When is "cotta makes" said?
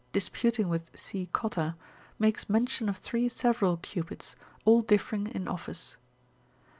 1.31-2.49